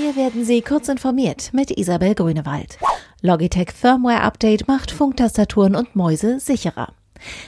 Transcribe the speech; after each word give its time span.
Hier 0.00 0.16
werden 0.16 0.46
Sie 0.46 0.62
kurz 0.62 0.88
informiert 0.88 1.50
mit 1.52 1.70
Isabel 1.70 2.14
Grünewald. 2.14 2.78
Logitech 3.20 3.70
Firmware 3.70 4.22
Update 4.22 4.66
macht 4.66 4.90
Funktastaturen 4.90 5.76
und 5.76 5.94
Mäuse 5.94 6.40
sicherer. 6.40 6.94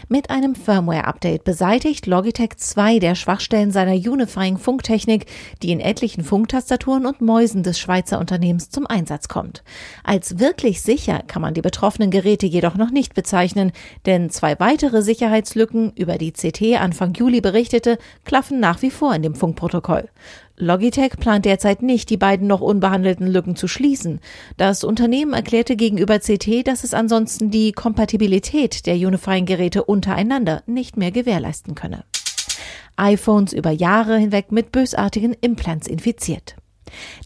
Mit 0.08 0.28
einem 0.28 0.54
Firmware-Update 0.54 1.44
beseitigt 1.44 2.06
Logitech 2.06 2.58
zwei 2.58 2.98
der 2.98 3.14
Schwachstellen 3.14 3.70
seiner 3.70 3.94
Unifying 3.94 4.58
Funktechnik, 4.58 5.24
die 5.62 5.72
in 5.72 5.80
etlichen 5.80 6.24
Funktastaturen 6.24 7.06
und 7.06 7.22
Mäusen 7.22 7.62
des 7.62 7.78
Schweizer 7.78 8.18
Unternehmens 8.18 8.68
zum 8.68 8.86
Einsatz 8.86 9.28
kommt. 9.28 9.64
Als 10.04 10.38
wirklich 10.38 10.82
sicher 10.82 11.22
kann 11.26 11.40
man 11.40 11.54
die 11.54 11.62
betroffenen 11.62 12.10
Geräte 12.10 12.44
jedoch 12.44 12.74
noch 12.74 12.90
nicht 12.90 13.14
bezeichnen, 13.14 13.72
denn 14.04 14.28
zwei 14.28 14.60
weitere 14.60 15.00
Sicherheitslücken, 15.00 15.92
über 15.96 16.18
die 16.18 16.32
CT 16.32 16.78
Anfang 16.78 17.14
Juli 17.14 17.40
berichtete, 17.40 17.96
klaffen 18.26 18.60
nach 18.60 18.82
wie 18.82 18.90
vor 18.90 19.14
in 19.14 19.22
dem 19.22 19.34
Funkprotokoll. 19.34 20.10
Logitech 20.62 21.16
plant 21.18 21.44
derzeit 21.44 21.82
nicht, 21.82 22.08
die 22.08 22.16
beiden 22.16 22.46
noch 22.46 22.60
unbehandelten 22.60 23.26
Lücken 23.26 23.56
zu 23.56 23.66
schließen. 23.66 24.20
Das 24.56 24.84
Unternehmen 24.84 25.32
erklärte 25.32 25.74
gegenüber 25.74 26.20
CT, 26.20 26.66
dass 26.66 26.84
es 26.84 26.94
ansonsten 26.94 27.50
die 27.50 27.72
Kompatibilität 27.72 28.86
der 28.86 28.94
Unifying-Geräte 28.94 29.84
untereinander 29.84 30.62
nicht 30.66 30.96
mehr 30.96 31.10
gewährleisten 31.10 31.74
könne. 31.74 32.04
iPhones 32.96 33.52
über 33.52 33.70
Jahre 33.70 34.16
hinweg 34.16 34.52
mit 34.52 34.70
bösartigen 34.70 35.34
Implants 35.40 35.88
infiziert. 35.88 36.54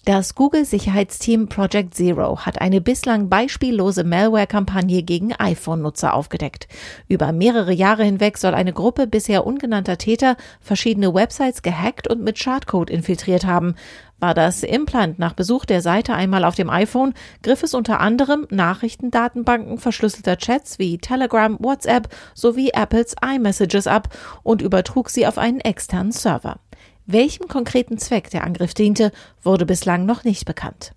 Das 0.04 0.34
Google-Sicherheitsteam 0.34 1.48
Project 1.48 1.94
Zero 1.94 2.40
hat 2.40 2.60
eine 2.60 2.80
bislang 2.80 3.28
beispiellose 3.28 4.04
Malware-Kampagne 4.04 5.02
gegen 5.02 5.32
iPhone-Nutzer 5.32 6.14
aufgedeckt. 6.14 6.68
Über 7.08 7.32
mehrere 7.32 7.72
Jahre 7.72 8.04
hinweg 8.04 8.38
soll 8.38 8.54
eine 8.54 8.72
Gruppe 8.72 9.06
bisher 9.06 9.46
ungenannter 9.46 9.98
Täter 9.98 10.36
verschiedene 10.60 11.14
Websites 11.14 11.62
gehackt 11.62 12.08
und 12.08 12.22
mit 12.22 12.38
Schadcode 12.38 12.90
infiltriert 12.90 13.46
haben. 13.46 13.74
War 14.18 14.32
das 14.32 14.62
Implant 14.62 15.18
nach 15.18 15.34
Besuch 15.34 15.66
der 15.66 15.82
Seite 15.82 16.14
einmal 16.14 16.44
auf 16.44 16.54
dem 16.54 16.70
iPhone, 16.70 17.12
griff 17.42 17.62
es 17.62 17.74
unter 17.74 18.00
anderem 18.00 18.46
Nachrichtendatenbanken 18.50 19.78
verschlüsselter 19.78 20.38
Chats 20.38 20.78
wie 20.78 20.96
Telegram, 20.98 21.56
WhatsApp 21.60 22.08
sowie 22.34 22.70
Apples 22.70 23.14
iMessages 23.22 23.86
ab 23.86 24.08
und 24.42 24.62
übertrug 24.62 25.10
sie 25.10 25.26
auf 25.26 25.36
einen 25.36 25.60
externen 25.60 26.12
Server. 26.12 26.58
Welchem 27.06 27.46
konkreten 27.46 27.98
Zweck 27.98 28.30
der 28.30 28.42
Angriff 28.42 28.74
diente, 28.74 29.12
wurde 29.42 29.64
bislang 29.64 30.06
noch 30.06 30.24
nicht 30.24 30.44
bekannt. 30.44 30.92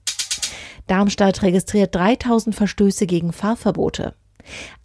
Darmstadt 0.87 1.43
registriert 1.43 1.93
3000 1.93 2.55
Verstöße 2.55 3.05
gegen 3.05 3.31
Fahrverbote. 3.31 4.15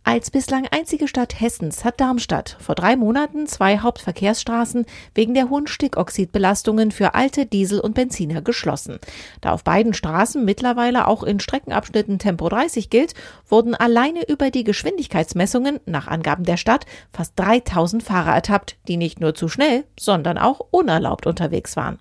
Als 0.07 0.31
bislang 0.31 0.67
einzige 0.71 1.09
Stadt 1.09 1.41
Hessens 1.41 1.83
hat 1.83 1.99
Darmstadt 1.99 2.59
vor 2.61 2.75
drei 2.75 2.95
Monaten 2.95 3.47
zwei 3.47 3.79
Hauptverkehrsstraßen 3.79 4.85
wegen 5.15 5.33
der 5.33 5.49
hohen 5.49 5.67
Stickoxidbelastungen 5.67 6.91
für 6.91 7.15
alte 7.15 7.47
Diesel 7.47 7.81
und 7.81 7.95
Benziner 7.95 8.43
geschlossen. 8.43 8.99
Da 9.41 9.53
auf 9.53 9.65
beiden 9.65 9.95
Straßen 9.95 10.45
mittlerweile 10.45 11.09
auch 11.09 11.23
in 11.23 11.41
Streckenabschnitten 11.41 12.19
Tempo 12.19 12.51
30 12.51 12.91
gilt, 12.91 13.15
wurden 13.49 13.75
alleine 13.75 14.29
über 14.29 14.51
die 14.51 14.65
Geschwindigkeitsmessungen 14.65 15.81
nach 15.87 16.07
Angaben 16.07 16.45
der 16.45 16.59
Stadt 16.59 16.85
fast 17.11 17.33
3000 17.37 18.03
Fahrer 18.03 18.35
ertappt, 18.35 18.77
die 18.87 18.99
nicht 18.99 19.21
nur 19.21 19.35
zu 19.35 19.49
schnell, 19.49 19.85
sondern 19.99 20.37
auch 20.37 20.61
unerlaubt 20.71 21.27
unterwegs 21.27 21.77
waren. 21.77 21.99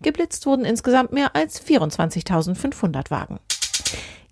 Geblitzt 0.00 0.46
wurden 0.46 0.64
insgesamt 0.64 1.12
mehr 1.12 1.36
als 1.36 1.62
24.500 1.62 3.10
Wagen. 3.10 3.40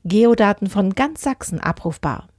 Geodaten 0.05 0.69
von 0.69 0.95
ganz 0.95 1.21
Sachsen 1.21 1.61
abrufbar. 1.61 2.30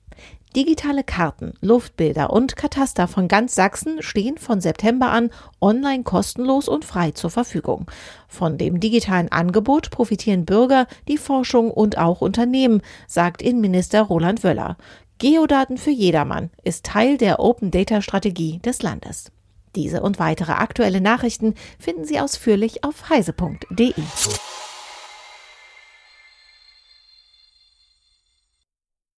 Digitale 0.56 1.06
Karten, 1.06 1.54
Luftbilder 1.62 2.34
und 2.34 2.58
Kataster 2.58 3.08
von 3.08 3.30
ganz 3.30 3.56
Sachsen 3.56 4.02
stehen 4.02 4.38
von 4.38 4.60
September 4.60 5.10
an 5.10 5.30
online 5.62 6.04
kostenlos 6.04 6.68
und 6.68 6.84
frei 6.84 7.12
zur 7.12 7.30
Verfügung. 7.30 7.90
Von 8.28 8.58
dem 8.58 8.82
digitalen 8.82 9.32
Angebot 9.32 9.92
profitieren 9.92 10.44
Bürger, 10.44 10.88
die 11.08 11.18
Forschung 11.18 11.72
und 11.72 11.98
auch 11.98 12.20
Unternehmen, 12.20 12.82
sagt 13.08 13.42
Innenminister 13.42 14.02
Roland 14.02 14.44
Wöller. 14.44 14.76
Geodaten 15.20 15.78
für 15.78 15.92
jedermann 15.92 16.50
ist 16.66 16.86
Teil 16.86 17.18
der 17.18 17.40
Open 17.40 17.72
Data 17.72 18.02
Strategie 18.02 18.60
des 18.60 18.82
Landes. 18.82 19.32
Diese 19.76 20.02
und 20.02 20.20
weitere 20.20 20.52
aktuelle 20.52 21.00
Nachrichten 21.00 21.56
finden 21.80 22.04
Sie 22.04 22.20
ausführlich 22.20 22.84
auf 22.84 23.10
heise.de. 23.10 23.94